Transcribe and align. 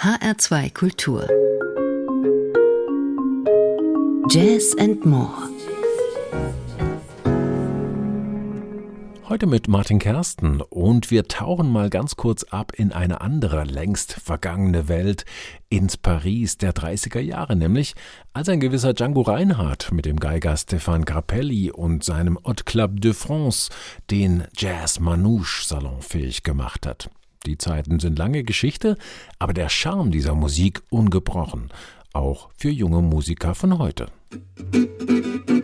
HR2 0.00 0.72
Kultur 0.74 1.26
Jazz 4.30 4.76
and 4.78 5.04
More 5.04 5.34
Heute 9.28 9.48
mit 9.48 9.66
Martin 9.66 9.98
Kersten 9.98 10.60
und 10.60 11.10
wir 11.10 11.26
tauchen 11.26 11.68
mal 11.72 11.90
ganz 11.90 12.14
kurz 12.14 12.44
ab 12.44 12.70
in 12.76 12.92
eine 12.92 13.20
andere 13.20 13.64
längst 13.64 14.12
vergangene 14.12 14.86
Welt, 14.86 15.24
ins 15.68 15.96
Paris 15.96 16.58
der 16.58 16.72
30er 16.72 17.18
Jahre, 17.18 17.56
nämlich 17.56 17.94
als 18.32 18.48
ein 18.48 18.60
gewisser 18.60 18.94
Django 18.94 19.22
Reinhardt 19.22 19.90
mit 19.90 20.06
dem 20.06 20.20
Geiger 20.20 20.54
Stéphane 20.54 21.06
Grappelli 21.06 21.72
und 21.72 22.04
seinem 22.04 22.38
Haute 22.46 22.62
Club 22.62 23.00
de 23.00 23.14
France 23.14 23.70
den 24.12 24.44
Jazz 24.56 25.00
Manouche 25.00 25.66
salonfähig 25.66 26.44
gemacht 26.44 26.86
hat. 26.86 27.10
Die 27.48 27.56
Zeiten 27.56 27.98
sind 27.98 28.18
lange 28.18 28.44
Geschichte, 28.44 28.98
aber 29.38 29.54
der 29.54 29.70
Charme 29.70 30.10
dieser 30.10 30.34
Musik 30.34 30.82
ungebrochen, 30.90 31.70
auch 32.12 32.50
für 32.58 32.68
junge 32.68 33.00
Musiker 33.00 33.54
von 33.54 33.78
heute. 33.78 34.08
Musik 34.74 35.57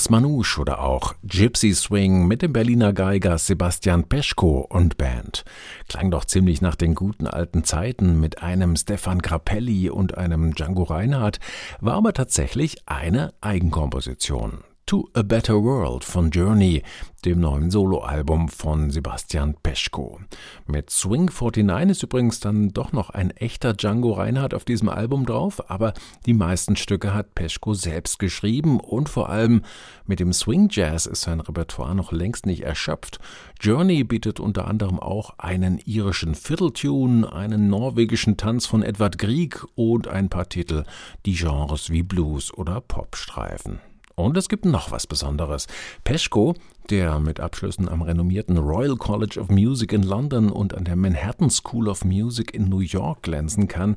Jazz 0.00 0.08
Manouche 0.08 0.58
oder 0.58 0.80
auch 0.80 1.14
Gypsy 1.24 1.74
Swing 1.74 2.26
mit 2.26 2.40
dem 2.40 2.54
Berliner 2.54 2.94
Geiger 2.94 3.36
Sebastian 3.36 4.04
Peschko 4.04 4.66
und 4.66 4.96
Band. 4.96 5.44
Klang 5.90 6.10
doch 6.10 6.24
ziemlich 6.24 6.62
nach 6.62 6.74
den 6.74 6.94
guten 6.94 7.26
alten 7.26 7.64
Zeiten 7.64 8.18
mit 8.18 8.42
einem 8.42 8.76
Stefan 8.76 9.18
Grappelli 9.18 9.90
und 9.90 10.16
einem 10.16 10.54
Django 10.54 10.84
Reinhardt, 10.84 11.38
war 11.82 11.96
aber 11.96 12.14
tatsächlich 12.14 12.78
eine 12.86 13.34
Eigenkomposition. 13.42 14.64
To 14.90 15.08
a 15.14 15.22
Better 15.22 15.62
World 15.62 16.02
von 16.02 16.30
Journey, 16.32 16.82
dem 17.24 17.38
neuen 17.38 17.70
Soloalbum 17.70 18.48
von 18.48 18.90
Sebastian 18.90 19.54
Peschko. 19.62 20.18
Mit 20.66 20.90
Swing 20.90 21.30
49 21.30 21.90
ist 21.92 22.02
übrigens 22.02 22.40
dann 22.40 22.70
doch 22.70 22.90
noch 22.90 23.10
ein 23.10 23.30
echter 23.30 23.72
Django 23.72 24.14
Reinhardt 24.14 24.52
auf 24.52 24.64
diesem 24.64 24.88
Album 24.88 25.26
drauf, 25.26 25.70
aber 25.70 25.94
die 26.26 26.34
meisten 26.34 26.74
Stücke 26.74 27.14
hat 27.14 27.36
Peschko 27.36 27.72
selbst 27.72 28.18
geschrieben 28.18 28.80
und 28.80 29.08
vor 29.08 29.28
allem 29.28 29.62
mit 30.06 30.18
dem 30.18 30.32
Swing 30.32 30.66
Jazz 30.72 31.06
ist 31.06 31.20
sein 31.20 31.38
Repertoire 31.38 31.94
noch 31.94 32.10
längst 32.10 32.44
nicht 32.44 32.64
erschöpft. 32.64 33.20
Journey 33.60 34.02
bietet 34.02 34.40
unter 34.40 34.66
anderem 34.66 34.98
auch 34.98 35.38
einen 35.38 35.78
irischen 35.78 36.34
Fiddle-Tune, 36.34 37.32
einen 37.32 37.68
norwegischen 37.68 38.36
Tanz 38.36 38.66
von 38.66 38.82
Edward 38.82 39.18
Grieg 39.18 39.64
und 39.76 40.08
ein 40.08 40.28
paar 40.28 40.48
Titel, 40.48 40.82
die 41.26 41.34
Genres 41.34 41.90
wie 41.90 42.02
Blues 42.02 42.52
oder 42.52 42.80
Pop 42.80 43.14
streifen. 43.14 43.78
Und 44.14 44.36
es 44.36 44.48
gibt 44.48 44.64
noch 44.64 44.90
was 44.90 45.06
Besonderes. 45.06 45.66
Peschko, 46.04 46.54
der 46.90 47.18
mit 47.20 47.40
Abschlüssen 47.40 47.88
am 47.88 48.02
renommierten 48.02 48.58
Royal 48.58 48.96
College 48.96 49.40
of 49.40 49.48
Music 49.48 49.92
in 49.92 50.02
London 50.02 50.50
und 50.50 50.74
an 50.74 50.84
der 50.84 50.96
Manhattan 50.96 51.50
School 51.50 51.88
of 51.88 52.04
Music 52.04 52.52
in 52.54 52.68
New 52.68 52.80
York 52.80 53.22
glänzen 53.22 53.68
kann, 53.68 53.96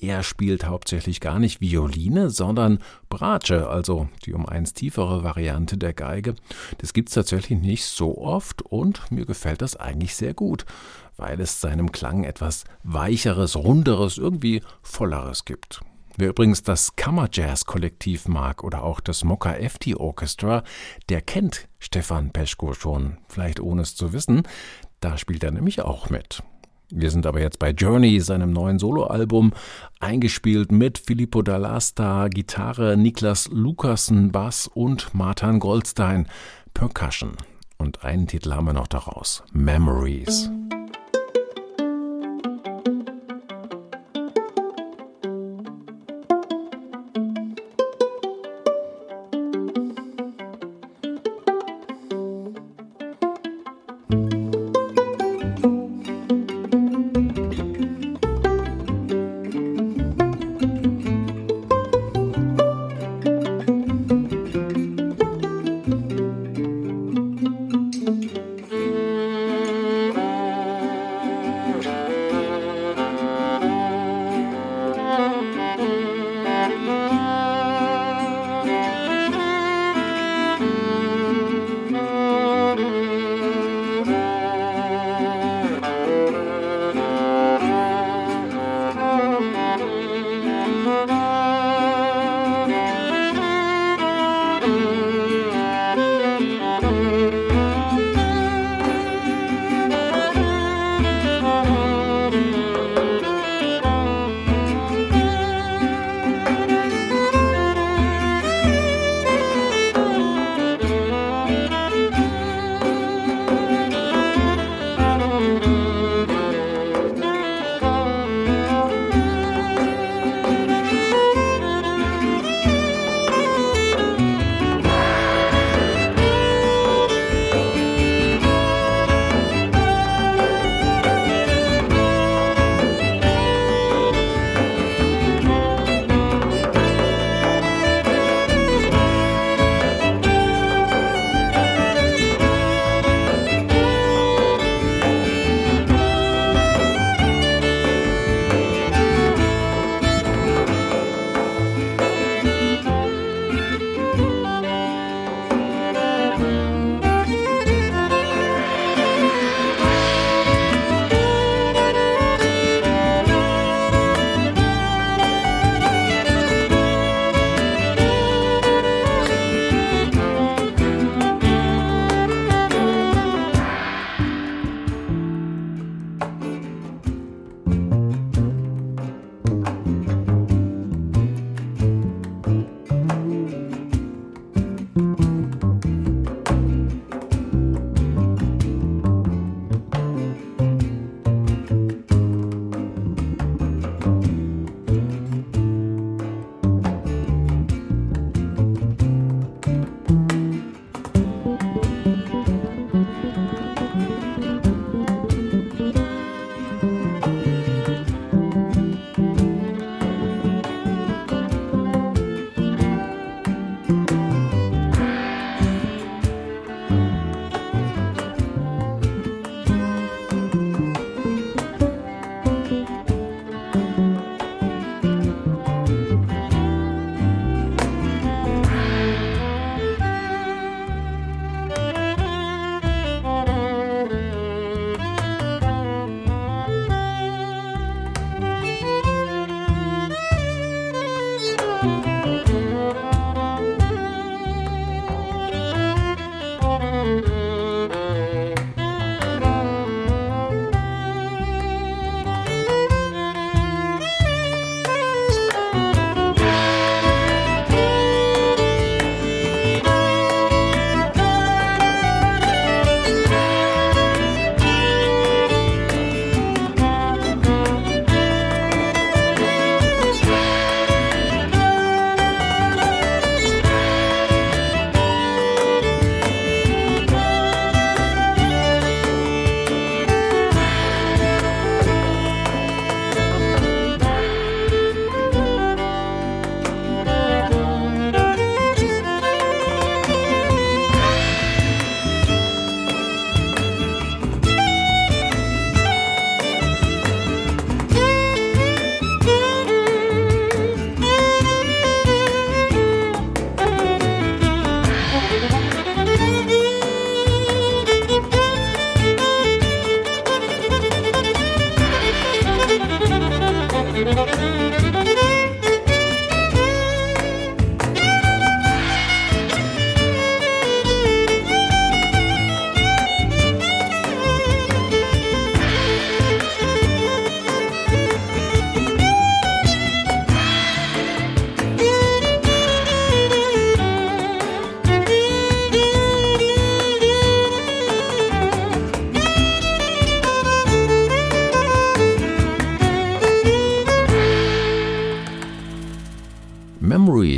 er 0.00 0.22
spielt 0.22 0.64
hauptsächlich 0.64 1.20
gar 1.20 1.38
nicht 1.38 1.60
Violine, 1.60 2.30
sondern 2.30 2.78
Bratsche, 3.08 3.68
also 3.68 4.08
die 4.24 4.32
um 4.32 4.46
eins 4.46 4.72
tiefere 4.72 5.24
Variante 5.24 5.76
der 5.76 5.92
Geige. 5.92 6.36
Das 6.78 6.92
gibt's 6.92 7.14
tatsächlich 7.14 7.58
nicht 7.58 7.84
so 7.84 8.18
oft 8.18 8.62
und 8.62 9.10
mir 9.10 9.26
gefällt 9.26 9.60
das 9.60 9.74
eigentlich 9.74 10.14
sehr 10.14 10.34
gut, 10.34 10.66
weil 11.16 11.40
es 11.40 11.60
seinem 11.60 11.90
Klang 11.90 12.22
etwas 12.22 12.64
weicheres, 12.84 13.56
runderes, 13.56 14.18
irgendwie 14.18 14.62
volleres 14.82 15.44
gibt. 15.44 15.80
Wer 16.20 16.30
übrigens 16.30 16.64
das 16.64 16.96
Kammerjazz-Kollektiv 16.96 18.26
mag 18.26 18.64
oder 18.64 18.82
auch 18.82 18.98
das 18.98 19.22
Mokka 19.22 19.52
FT 19.52 19.94
Orchestra, 19.94 20.64
der 21.08 21.20
kennt 21.20 21.68
Stefan 21.78 22.32
Peschko 22.32 22.74
schon, 22.74 23.18
vielleicht 23.28 23.60
ohne 23.60 23.82
es 23.82 23.94
zu 23.94 24.12
wissen. 24.12 24.42
Da 24.98 25.16
spielt 25.16 25.44
er 25.44 25.52
nämlich 25.52 25.80
auch 25.80 26.10
mit. 26.10 26.42
Wir 26.90 27.12
sind 27.12 27.24
aber 27.24 27.40
jetzt 27.40 27.60
bei 27.60 27.70
Journey, 27.70 28.18
seinem 28.18 28.52
neuen 28.52 28.80
Soloalbum, 28.80 29.52
eingespielt 30.00 30.72
mit 30.72 30.98
Filippo 30.98 31.38
Dall'Asta, 31.38 32.28
Gitarre, 32.28 32.96
Niklas 32.96 33.48
Lukassen, 33.52 34.32
Bass 34.32 34.66
und 34.66 35.14
Martin 35.14 35.60
Goldstein, 35.60 36.26
Percussion. 36.74 37.36
Und 37.76 38.02
einen 38.02 38.26
Titel 38.26 38.54
haben 38.54 38.66
wir 38.66 38.72
noch 38.72 38.88
daraus, 38.88 39.44
Memories. 39.52 40.50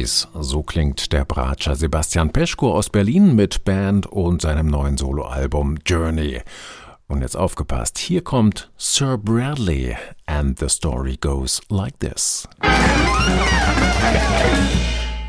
So 0.07 0.63
klingt 0.63 1.13
der 1.13 1.27
Bratscher 1.27 1.77
Sebastian 1.77 2.31
Peschko 2.31 2.73
aus 2.73 2.89
Berlin 2.89 3.35
mit 3.35 3.65
Band 3.65 4.07
und 4.07 4.41
seinem 4.41 4.67
neuen 4.67 4.97
Soloalbum 4.97 5.79
Journey. 5.85 6.41
Und 7.07 7.21
jetzt 7.21 7.37
aufgepasst, 7.37 7.99
hier 7.99 8.25
kommt 8.25 8.71
Sir 8.79 9.19
Bradley 9.19 9.97
and 10.27 10.59
the 10.59 10.69
story 10.69 11.19
goes 11.21 11.61
like 11.69 11.99
this. 12.01 12.49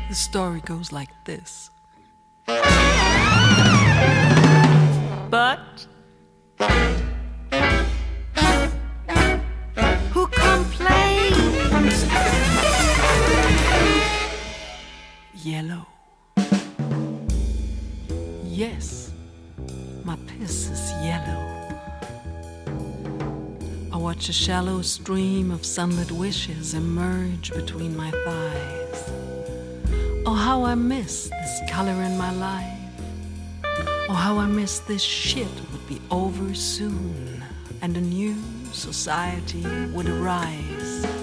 The 0.08 0.14
story 0.14 0.62
goes 0.64 0.90
like 0.90 1.10
this. 1.26 1.70
But 5.30 5.58
Yellow. 15.44 15.84
Yes, 18.44 19.10
my 20.04 20.16
piss 20.28 20.68
is 20.70 20.92
yellow. 21.04 21.78
I 23.92 23.96
watch 23.96 24.28
a 24.28 24.32
shallow 24.32 24.82
stream 24.82 25.50
of 25.50 25.66
sunlit 25.66 26.12
wishes 26.12 26.74
emerge 26.74 27.52
between 27.52 27.96
my 27.96 28.12
thighs. 28.12 29.10
Oh, 30.26 30.34
how 30.34 30.62
I 30.62 30.76
miss 30.76 31.28
this 31.28 31.60
color 31.68 32.00
in 32.04 32.16
my 32.16 32.32
life. 32.34 32.78
Oh, 34.08 34.14
how 34.14 34.38
I 34.38 34.46
miss 34.46 34.78
this 34.78 35.02
shit 35.02 35.50
would 35.72 35.88
be 35.88 36.00
over 36.12 36.54
soon 36.54 37.42
and 37.80 37.96
a 37.96 38.00
new 38.00 38.36
society 38.72 39.66
would 39.92 40.08
arise. 40.08 41.21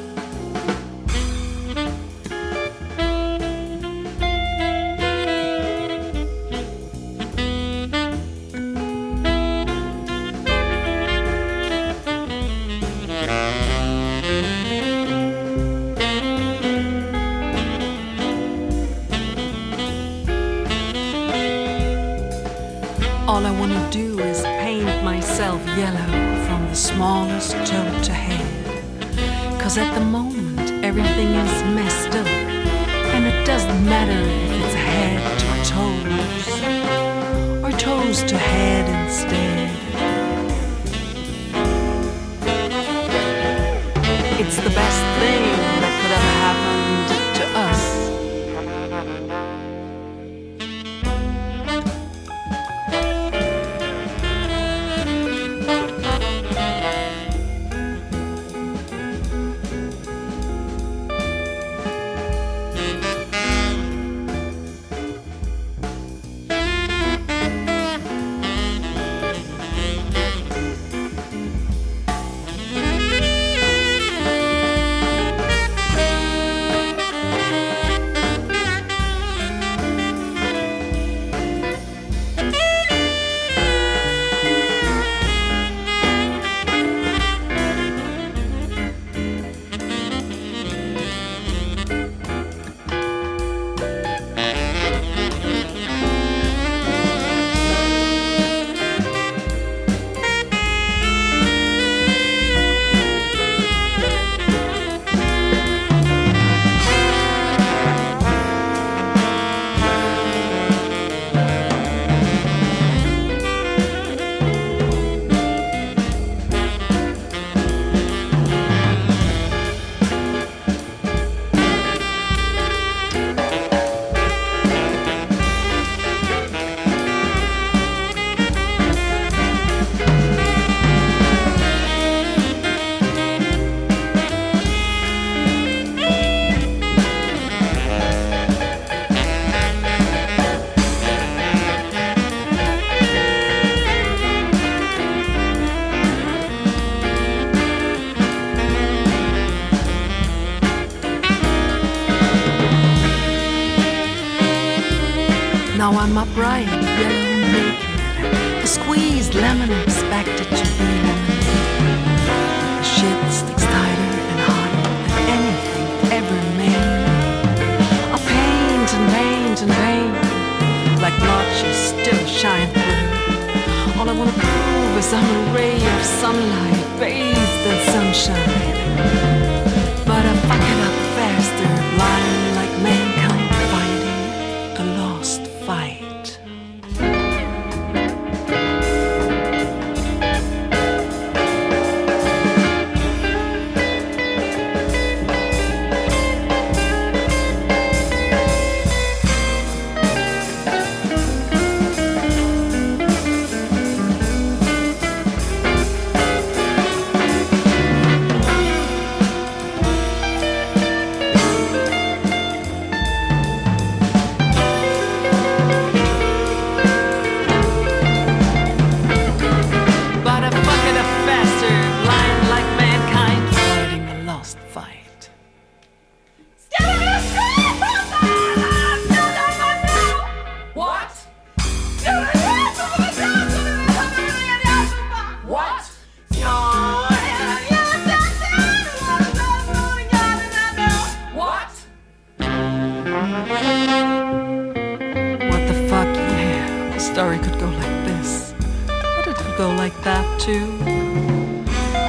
Story 247.29 247.48
could 247.48 247.59
go 247.59 247.67
like 247.67 248.05
this, 248.05 248.55
but 248.88 249.27
it 249.27 249.36
could 249.36 249.55
go 249.55 249.69
like 249.75 249.93
that 250.01 250.25
too. 250.41 250.65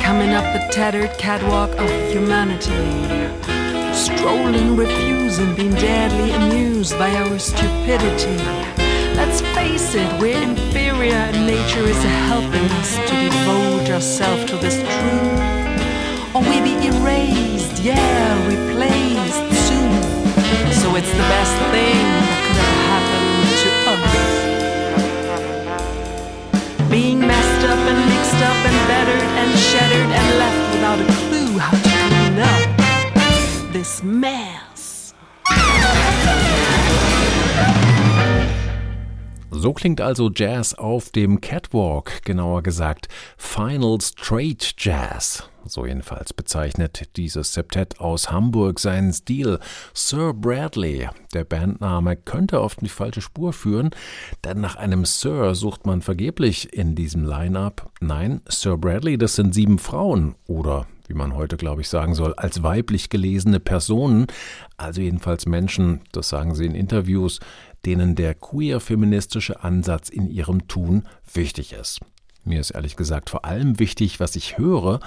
Coming 0.03 0.31
up 0.31 0.45
the 0.55 0.67
tattered 0.73 1.13
catwalk 1.19 1.71
of 1.77 1.91
humanity, 2.11 2.81
strolling, 3.93 4.77
refusing, 4.77 5.55
being 5.55 5.75
deadly 5.75 6.31
amused 6.31 6.99
by 6.99 7.11
our 7.17 7.39
stupidity. 7.39 8.39
Let's 9.15 9.43
face 9.55 9.95
it, 9.95 10.11
we're 10.19 10.41
inferior, 10.41 11.21
and 11.29 11.47
nature 11.47 11.85
is 11.85 12.03
helping 12.29 12.69
us 12.81 12.97
to 12.97 13.15
devote 13.29 13.91
ourselves 13.91 14.51
to 14.51 14.57
this 14.57 14.77
truth. 14.77 16.35
Or 16.35 16.41
we 16.49 16.63
be 16.63 16.87
erased, 16.87 17.83
yeah, 17.83 18.49
replaced 18.49 19.45
soon. 19.69 20.73
So 20.81 20.97
it's 20.97 21.13
the 21.13 21.27
best 21.29 21.57
thing 21.73 22.20
So 39.61 39.75
klingt 39.75 40.01
also 40.01 40.31
Jazz 40.35 40.73
auf 40.73 41.11
dem 41.11 41.43
Catwalk, 41.43 42.23
genauer 42.25 42.63
gesagt 42.63 43.09
Final 43.37 44.01
Straight 44.01 44.75
Jazz. 44.79 45.51
So 45.67 45.85
jedenfalls 45.85 46.33
bezeichnet 46.33 47.11
dieses 47.19 47.53
Septett 47.53 48.01
aus 48.01 48.31
Hamburg 48.31 48.81
seinen 48.81 49.13
Stil. 49.13 49.59
Sir 49.93 50.33
Bradley, 50.33 51.11
der 51.35 51.45
Bandname, 51.45 52.17
könnte 52.17 52.59
auf 52.59 52.77
die 52.77 52.89
falsche 52.89 53.21
Spur 53.21 53.53
führen, 53.53 53.91
denn 54.45 54.63
nach 54.63 54.77
einem 54.77 55.05
Sir 55.05 55.55
sucht 55.55 55.85
man 55.85 56.01
vergeblich 56.01 56.73
in 56.73 56.95
diesem 56.95 57.27
Line-up. 57.27 57.91
Nein, 58.01 58.41
Sir 58.49 58.79
Bradley, 58.79 59.19
das 59.19 59.37
sind 59.37 59.55
sieben 59.55 59.79
Frauen 59.79 60.37
oder 60.47 60.87
wie 61.11 61.15
man 61.15 61.35
heute, 61.35 61.57
glaube 61.57 61.81
ich, 61.81 61.89
sagen 61.89 62.15
soll, 62.15 62.35
als 62.35 62.63
weiblich 62.63 63.11
gelesene 63.11 63.59
Personen, 63.59 64.29
also 64.77 65.01
jedenfalls 65.01 65.45
Menschen, 65.45 66.03
das 66.13 66.29
sagen 66.29 66.55
sie 66.55 66.67
in 66.67 66.77
Interviews, 66.77 67.41
denen 67.85 68.15
der 68.15 68.35
queer-feministische 68.35 69.63
Ansatz 69.63 70.09
in 70.09 70.29
ihrem 70.29 70.69
Tun 70.69 71.05
wichtig 71.33 71.73
ist. 71.73 72.01
Mir 72.43 72.61
ist 72.61 72.71
ehrlich 72.71 72.97
gesagt 72.97 73.29
vor 73.29 73.45
allem 73.45 73.79
wichtig, 73.79 74.19
was 74.19 74.35
ich 74.35 74.57
höre 74.57 75.01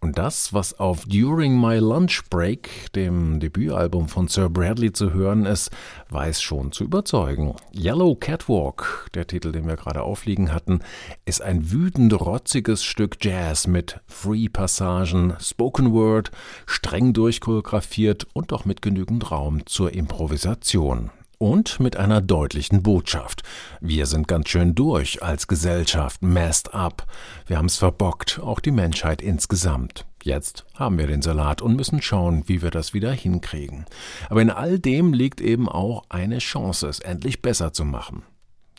und 0.00 0.16
das, 0.16 0.54
was 0.54 0.78
auf 0.78 1.04
During 1.04 1.60
My 1.60 1.78
Lunch 1.78 2.22
Break, 2.30 2.92
dem 2.94 3.40
Debütalbum 3.40 4.08
von 4.08 4.28
Sir 4.28 4.48
Bradley 4.48 4.92
zu 4.92 5.12
hören 5.12 5.44
ist, 5.44 5.70
weiß 6.08 6.40
schon 6.40 6.72
zu 6.72 6.84
überzeugen. 6.84 7.54
Yellow 7.74 8.14
Catwalk, 8.14 9.10
der 9.14 9.26
Titel, 9.26 9.52
den 9.52 9.66
wir 9.66 9.76
gerade 9.76 10.02
aufliegen 10.02 10.52
hatten, 10.52 10.80
ist 11.24 11.42
ein 11.42 11.70
wütend 11.70 12.18
rotziges 12.18 12.84
Stück 12.84 13.22
Jazz 13.22 13.66
mit 13.66 14.00
Free-Passagen, 14.06 15.34
Spoken 15.40 15.92
Word, 15.92 16.30
streng 16.66 17.12
durchchoreografiert 17.12 18.26
und 18.32 18.52
doch 18.52 18.64
mit 18.64 18.80
genügend 18.80 19.30
Raum 19.30 19.66
zur 19.66 19.92
Improvisation 19.92 21.10
und 21.38 21.80
mit 21.80 21.96
einer 21.96 22.20
deutlichen 22.20 22.82
Botschaft. 22.82 23.42
Wir 23.80 24.06
sind 24.06 24.28
ganz 24.28 24.48
schön 24.48 24.74
durch 24.74 25.22
als 25.22 25.46
Gesellschaft, 25.46 26.22
messed 26.22 26.74
up. 26.74 27.06
Wir 27.46 27.58
haben's 27.58 27.76
verbockt, 27.76 28.40
auch 28.40 28.60
die 28.60 28.72
Menschheit 28.72 29.22
insgesamt. 29.22 30.04
Jetzt 30.24 30.66
haben 30.74 30.98
wir 30.98 31.06
den 31.06 31.22
Salat 31.22 31.62
und 31.62 31.76
müssen 31.76 32.02
schauen, 32.02 32.42
wie 32.46 32.60
wir 32.60 32.70
das 32.70 32.92
wieder 32.92 33.12
hinkriegen. 33.12 33.86
Aber 34.28 34.42
in 34.42 34.50
all 34.50 34.78
dem 34.78 35.12
liegt 35.12 35.40
eben 35.40 35.68
auch 35.68 36.02
eine 36.08 36.38
Chance, 36.38 36.88
es 36.88 36.98
endlich 36.98 37.40
besser 37.40 37.72
zu 37.72 37.84
machen. 37.84 38.24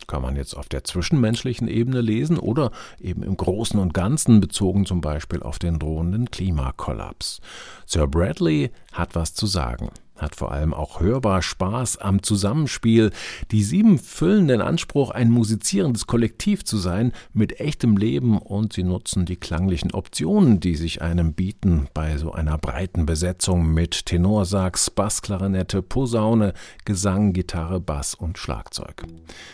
Kann 0.07 0.21
man 0.21 0.35
jetzt 0.35 0.55
auf 0.55 0.69
der 0.69 0.83
zwischenmenschlichen 0.83 1.67
Ebene 1.67 2.01
lesen 2.01 2.39
oder 2.39 2.71
eben 2.99 3.21
im 3.23 3.37
Großen 3.37 3.79
und 3.79 3.93
Ganzen 3.93 4.39
bezogen 4.39 4.85
zum 4.85 5.01
Beispiel 5.01 5.43
auf 5.43 5.59
den 5.59 5.77
drohenden 5.77 6.31
Klimakollaps. 6.31 7.41
Sir 7.85 8.07
Bradley 8.07 8.71
hat 8.91 9.15
was 9.15 9.33
zu 9.33 9.45
sagen 9.45 9.89
hat 10.21 10.35
vor 10.35 10.51
allem 10.51 10.73
auch 10.73 10.99
hörbar 10.99 11.41
Spaß 11.41 11.97
am 11.97 12.23
Zusammenspiel. 12.23 13.11
Die 13.51 13.63
sieben 13.63 13.97
füllen 13.97 14.47
den 14.47 14.61
Anspruch, 14.61 15.11
ein 15.11 15.29
musizierendes 15.29 16.07
Kollektiv 16.07 16.63
zu 16.63 16.77
sein, 16.77 17.11
mit 17.33 17.59
echtem 17.59 17.97
Leben 17.97 18.37
und 18.37 18.73
sie 18.73 18.83
nutzen 18.83 19.25
die 19.25 19.35
klanglichen 19.35 19.91
Optionen, 19.91 20.59
die 20.59 20.75
sich 20.75 21.01
einem 21.01 21.33
bieten 21.33 21.87
bei 21.93 22.17
so 22.17 22.31
einer 22.31 22.57
breiten 22.57 23.05
Besetzung 23.05 23.73
mit 23.73 24.05
Tenorsax, 24.05 24.89
Bassklarinette, 24.89 25.81
Posaune, 25.81 26.53
Gesang, 26.85 27.33
Gitarre, 27.33 27.79
Bass 27.79 28.15
und 28.15 28.37
Schlagzeug. 28.37 29.03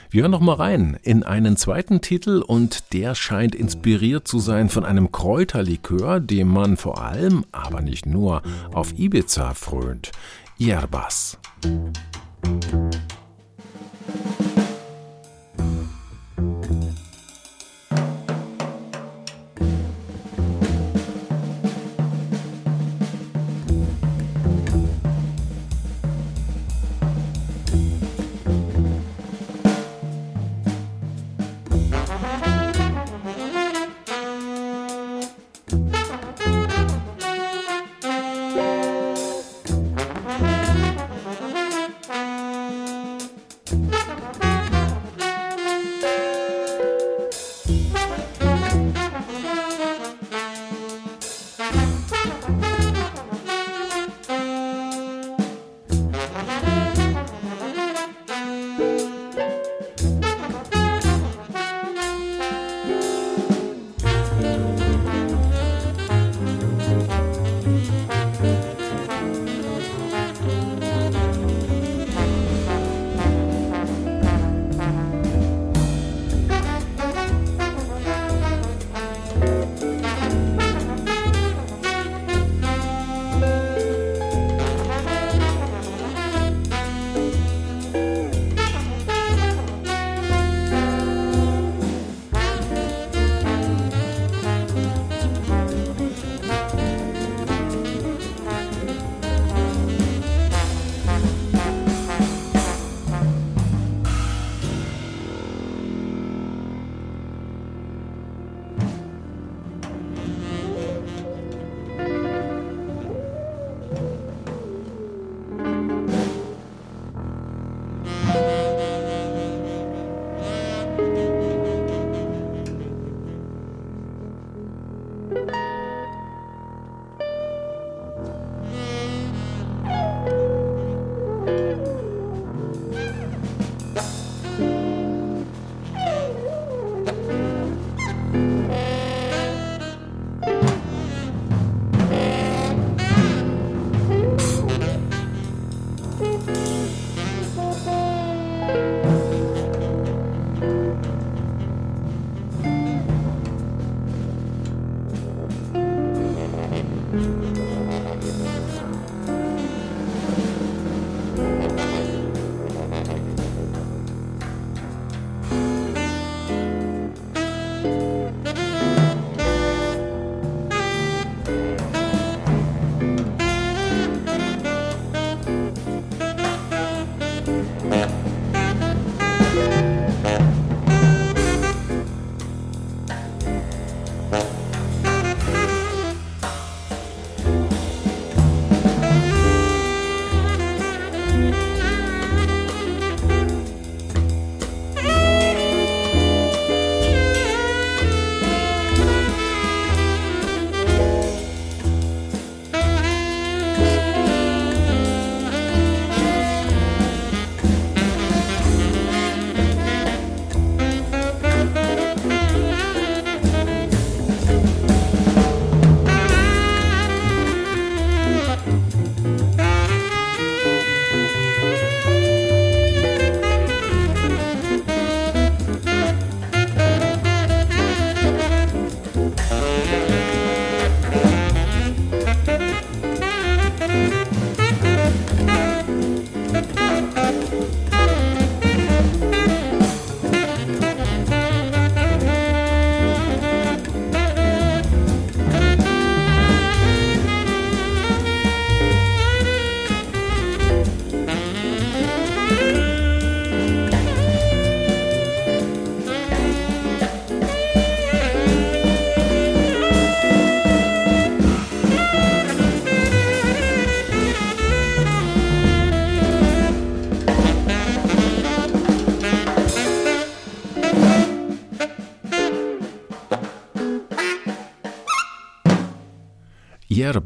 Wir 0.09 0.23
hören 0.23 0.31
noch 0.31 0.41
mal 0.41 0.53
rein 0.53 0.97
in 1.03 1.23
einen 1.23 1.57
zweiten 1.57 2.01
Titel 2.01 2.41
und 2.45 2.93
der 2.93 3.15
scheint 3.15 3.55
inspiriert 3.55 4.27
zu 4.27 4.39
sein 4.39 4.69
von 4.69 4.85
einem 4.85 5.11
Kräuterlikör, 5.11 6.19
dem 6.19 6.47
man 6.47 6.77
vor 6.77 7.01
allem, 7.01 7.45
aber 7.51 7.81
nicht 7.81 8.05
nur, 8.05 8.41
auf 8.73 8.97
Ibiza 8.97 9.53
frönt. 9.53 10.11
Yerbas. 10.59 11.37
Müzik 11.63 13.15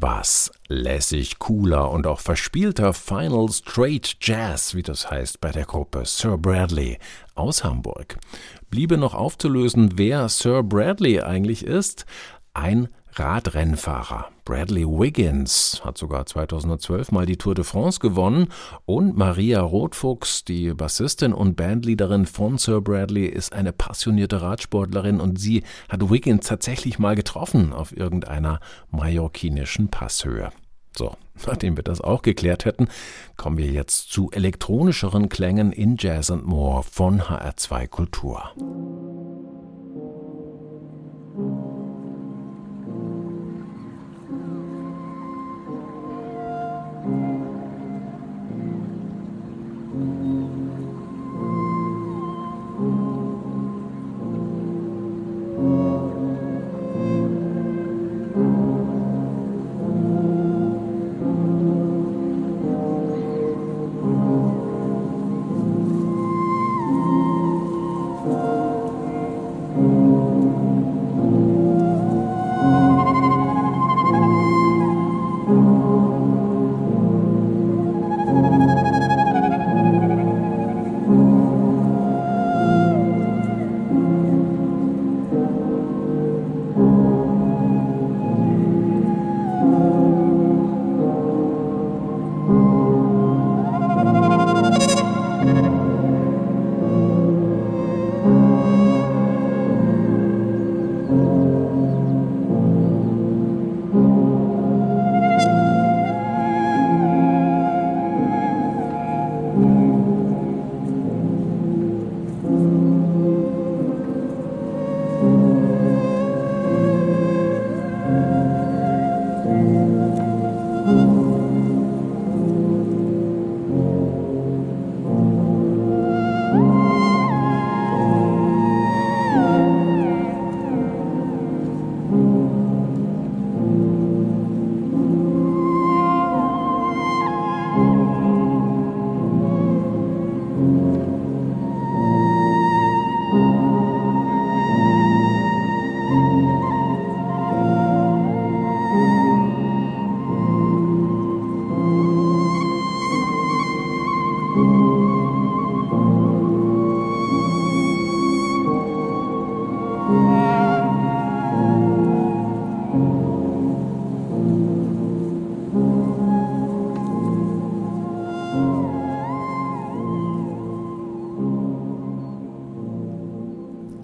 Hierbas, 0.00 0.50
lässig, 0.68 1.38
cooler 1.38 1.90
und 1.90 2.06
auch 2.06 2.20
verspielter 2.20 2.94
Final 2.94 3.50
Straight 3.50 4.16
Jazz, 4.22 4.74
wie 4.74 4.82
das 4.82 5.10
heißt 5.10 5.42
bei 5.42 5.50
der 5.50 5.66
Gruppe 5.66 6.06
Sir 6.06 6.38
Bradley 6.38 6.98
aus 7.34 7.64
Hamburg. 7.64 8.16
Bliebe 8.70 8.96
noch 8.96 9.12
aufzulösen, 9.12 9.98
wer 9.98 10.30
Sir 10.30 10.62
Bradley 10.62 11.20
eigentlich 11.20 11.66
ist. 11.66 12.06
Ein 12.54 12.88
Radrennfahrer. 13.20 14.28
Bradley 14.46 14.86
Wiggins 14.86 15.82
hat 15.84 15.98
sogar 15.98 16.24
2012 16.24 17.12
mal 17.12 17.26
die 17.26 17.36
Tour 17.36 17.54
de 17.54 17.64
France 17.64 18.00
gewonnen 18.00 18.48
und 18.86 19.14
Maria 19.14 19.60
Rotfuchs, 19.60 20.42
die 20.44 20.72
Bassistin 20.72 21.34
und 21.34 21.54
Bandleaderin 21.54 22.24
von 22.24 22.56
Sir 22.56 22.80
Bradley, 22.80 23.26
ist 23.26 23.52
eine 23.52 23.74
passionierte 23.74 24.40
Radsportlerin 24.40 25.20
und 25.20 25.38
sie 25.38 25.64
hat 25.90 26.10
Wiggins 26.10 26.46
tatsächlich 26.46 26.98
mal 26.98 27.14
getroffen 27.14 27.74
auf 27.74 27.94
irgendeiner 27.94 28.58
mallorquinischen 28.90 29.88
Passhöhe. 29.88 30.50
So, 30.96 31.14
nachdem 31.46 31.76
wir 31.76 31.84
das 31.84 32.00
auch 32.00 32.22
geklärt 32.22 32.64
hätten, 32.64 32.88
kommen 33.36 33.58
wir 33.58 33.66
jetzt 33.66 34.10
zu 34.10 34.30
elektronischeren 34.30 35.28
Klängen 35.28 35.72
in 35.72 35.96
Jazz 35.98 36.30
and 36.30 36.46
More 36.46 36.84
von 36.84 37.20
HR2 37.20 37.86
Kultur. 37.86 38.50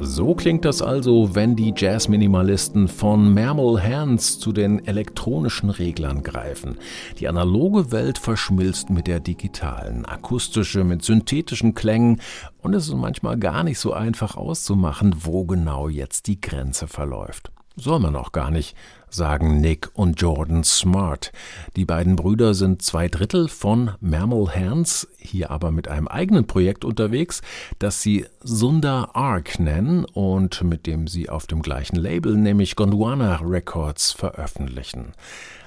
So 0.09 0.37
klingt 0.37 0.65
das 0.65 0.83
also, 0.83 1.35
wenn 1.35 1.57
die 1.57 1.75
Jazz-Minimalisten 1.77 2.87
von 2.87 3.35
Mermal 3.35 3.83
Hands 3.83 4.39
zu 4.39 4.53
den 4.53 4.87
elektronischen 4.87 5.69
Reglern 5.69 6.23
greifen. 6.23 6.79
Die 7.19 7.27
analoge 7.27 7.91
Welt 7.91 8.17
verschmilzt 8.17 8.89
mit 8.89 9.09
der 9.09 9.19
digitalen, 9.19 10.07
akustische 10.07 10.85
mit 10.85 11.03
synthetischen 11.05 11.75
Klängen 11.75 12.21
und 12.63 12.73
es 12.75 12.87
ist 12.87 12.95
manchmal 12.95 13.37
gar 13.37 13.65
nicht 13.65 13.81
so 13.81 13.93
einfach 13.93 14.37
auszumachen, 14.37 15.17
wo 15.19 15.45
genau 15.45 15.89
jetzt 15.89 16.29
die 16.29 16.41
Grenze 16.41 16.87
verläuft. 16.87 17.51
Soll 17.79 17.99
man 17.99 18.17
auch 18.17 18.33
gar 18.33 18.51
nicht, 18.51 18.75
sagen 19.11 19.61
Nick 19.61 19.91
und 19.93 20.19
Jordan 20.19 20.65
Smart. 20.65 21.31
Die 21.77 21.85
beiden 21.85 22.17
Brüder 22.17 22.55
sind 22.55 22.81
zwei 22.81 23.07
Drittel 23.09 23.49
von 23.49 23.91
Mammal 24.01 24.55
Hands, 24.55 25.07
hier 25.19 25.51
aber 25.51 25.71
mit 25.71 25.87
einem 25.87 26.09
eigenen 26.09 26.47
Projekt 26.47 26.87
unterwegs, 26.87 27.43
das 27.79 28.01
sie 28.01 28.25
Sunda 28.41 29.11
Ark 29.13 29.59
nennen 29.59 30.07
und 30.07 30.65
mit 30.65 30.87
dem 30.87 31.07
sie 31.07 31.29
auf 31.29 31.47
dem 31.47 31.61
gleichen 31.61 31.97
Label, 31.97 32.35
nämlich 32.35 32.77
Gondwana 32.77 33.41
Records, 33.43 34.13
veröffentlichen. 34.13 35.13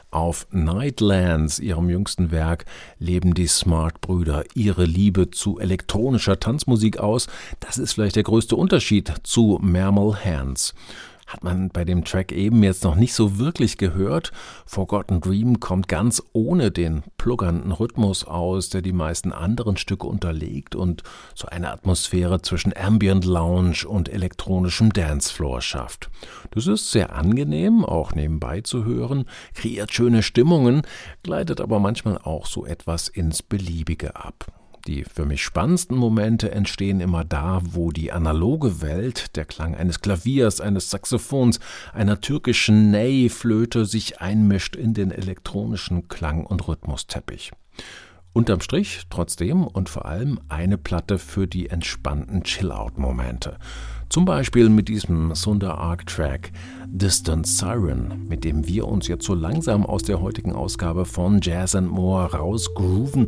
Auf 0.09 0.47
Nightlands, 0.49 1.59
ihrem 1.59 1.91
jüngsten 1.91 2.31
Werk, 2.31 2.65
leben 2.97 3.35
die 3.35 3.45
Smart-Brüder 3.45 4.45
ihre 4.55 4.85
Liebe 4.85 5.29
zu 5.29 5.59
elektronischer 5.59 6.39
Tanzmusik 6.39 6.97
aus. 6.97 7.27
Das 7.59 7.77
ist 7.77 7.93
vielleicht 7.93 8.15
der 8.15 8.23
größte 8.23 8.55
Unterschied 8.55 9.13
zu 9.21 9.59
Mammal 9.61 10.25
Hands 10.25 10.73
hat 11.29 11.43
man 11.43 11.69
bei 11.69 11.85
dem 11.85 12.03
Track 12.03 12.31
eben 12.31 12.63
jetzt 12.63 12.83
noch 12.83 12.95
nicht 12.95 13.13
so 13.13 13.37
wirklich 13.37 13.77
gehört. 13.77 14.31
Forgotten 14.65 15.21
Dream 15.21 15.59
kommt 15.59 15.87
ganz 15.87 16.23
ohne 16.33 16.71
den 16.71 17.03
pluggernden 17.17 17.71
Rhythmus 17.71 18.25
aus, 18.25 18.69
der 18.69 18.81
die 18.81 18.93
meisten 18.93 19.31
anderen 19.31 19.77
Stücke 19.77 20.07
unterlegt 20.07 20.75
und 20.75 21.03
so 21.35 21.47
eine 21.47 21.71
Atmosphäre 21.71 22.41
zwischen 22.41 22.75
Ambient 22.75 23.25
Lounge 23.25 23.87
und 23.87 24.09
elektronischem 24.09 24.91
Dancefloor 24.91 25.61
schafft. 25.61 26.09
Das 26.49 26.65
ist 26.65 26.91
sehr 26.91 27.13
angenehm, 27.15 27.85
auch 27.85 28.13
nebenbei 28.13 28.61
zu 28.61 28.83
hören, 28.83 29.25
kreiert 29.53 29.93
schöne 29.93 30.23
Stimmungen, 30.23 30.81
gleitet 31.21 31.61
aber 31.61 31.79
manchmal 31.79 32.17
auch 32.17 32.47
so 32.47 32.65
etwas 32.65 33.07
ins 33.07 33.43
Beliebige 33.43 34.15
ab. 34.15 34.58
Die 34.87 35.03
für 35.03 35.25
mich 35.25 35.43
spannendsten 35.43 35.97
Momente 35.97 36.51
entstehen 36.51 37.01
immer 37.01 37.23
da, 37.23 37.61
wo 37.63 37.91
die 37.91 38.11
analoge 38.11 38.81
Welt, 38.81 39.35
der 39.35 39.45
Klang 39.45 39.75
eines 39.75 40.01
Klaviers, 40.01 40.61
eines 40.61 40.89
Saxophons, 40.89 41.59
einer 41.93 42.21
türkischen 42.21 42.91
Ney-Flöte 42.91 43.85
sich 43.85 44.21
einmischt 44.21 44.75
in 44.75 44.93
den 44.93 45.11
elektronischen 45.11 46.07
Klang- 46.07 46.45
und 46.45 46.67
Rhythmusteppich. 46.67 47.51
Unterm 48.31 48.61
Strich 48.61 49.01
trotzdem 49.09 49.65
und 49.65 49.89
vor 49.89 50.05
allem 50.05 50.39
eine 50.49 50.77
Platte 50.77 51.17
für 51.17 51.47
die 51.47 51.69
entspannten 51.69 52.43
Chill-Out-Momente. 52.43 53.57
Zum 54.07 54.25
Beispiel 54.25 54.69
mit 54.69 54.87
diesem 54.87 55.33
Sunda 55.35 55.73
Arc 55.73 56.05
Track 56.05 56.51
Distant 56.85 57.47
Siren, 57.47 58.27
mit 58.27 58.43
dem 58.43 58.67
wir 58.67 58.87
uns 58.87 59.07
jetzt 59.07 59.25
so 59.25 59.33
langsam 59.33 59.85
aus 59.85 60.03
der 60.03 60.21
heutigen 60.21 60.53
Ausgabe 60.53 61.05
von 61.05 61.41
Jazz 61.41 61.75
and 61.75 61.91
More 61.91 62.31
rausgrooven. 62.33 63.27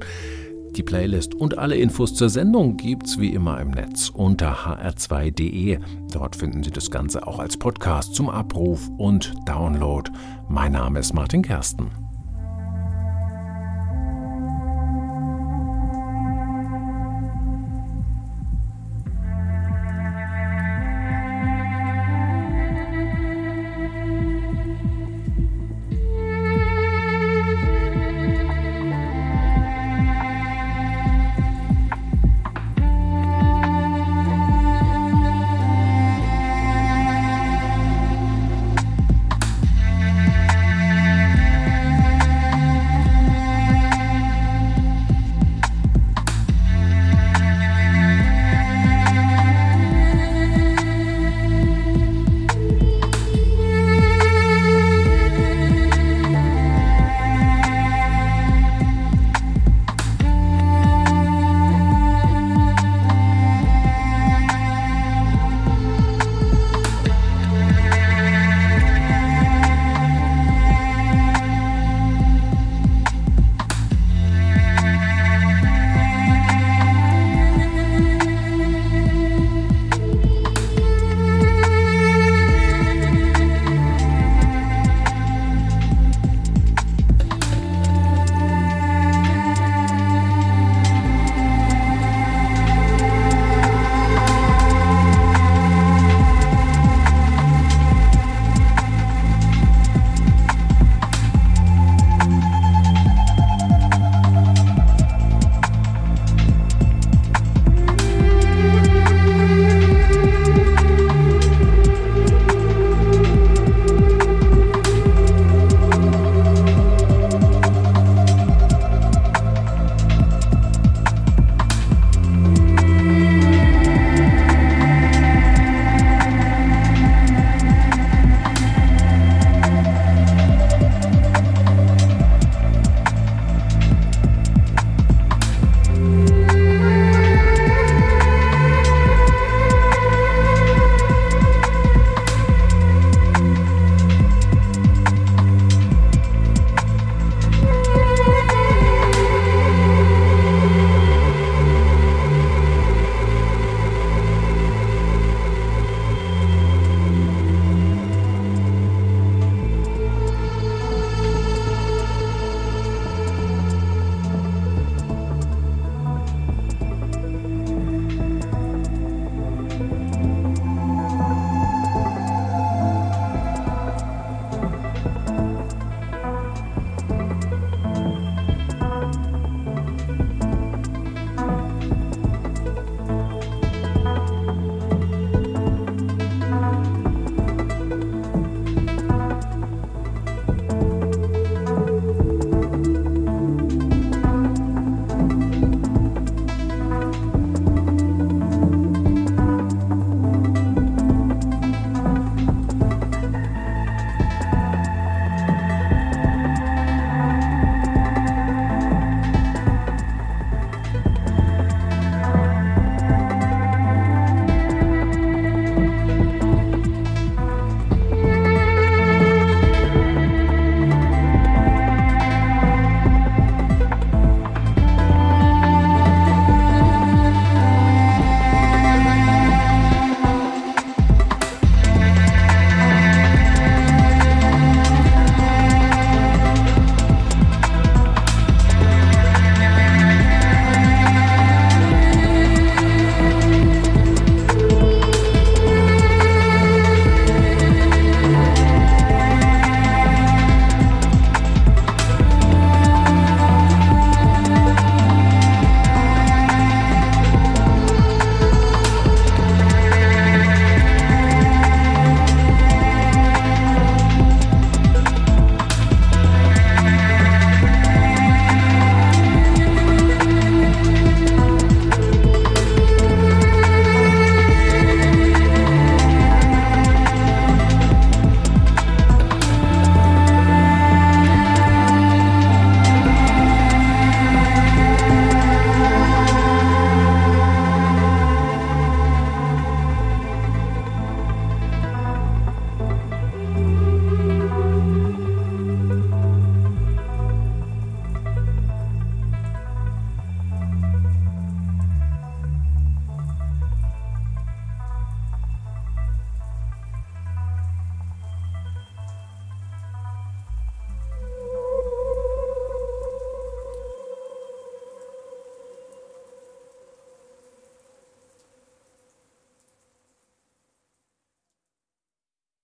Die 0.75 0.83
Playlist 0.83 1.35
und 1.35 1.57
alle 1.57 1.75
Infos 1.75 2.15
zur 2.15 2.29
Sendung 2.29 2.77
gibt's 2.77 3.19
wie 3.19 3.33
immer 3.33 3.59
im 3.59 3.71
Netz 3.71 4.09
unter 4.09 4.53
hr2.de. 4.53 5.79
Dort 6.13 6.35
finden 6.37 6.63
Sie 6.63 6.71
das 6.71 6.89
Ganze 6.89 7.27
auch 7.27 7.39
als 7.39 7.57
Podcast 7.57 8.15
zum 8.15 8.29
Abruf 8.29 8.89
und 8.97 9.33
Download. 9.45 10.09
Mein 10.47 10.71
Name 10.71 10.99
ist 10.99 11.13
Martin 11.13 11.41
Kersten. 11.41 12.10